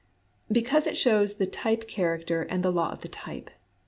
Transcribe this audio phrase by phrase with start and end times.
[0.51, 3.51] Because it shows the type character and the law of the type.